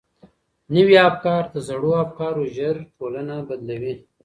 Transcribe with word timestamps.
نوي 0.73 0.95
افکار 1.09 1.43
تر 1.51 1.59
زړو 1.69 1.91
افکارو 2.05 2.43
ژر 2.55 2.75
ټولنه 2.97 3.35
بدلوي. 3.47 3.93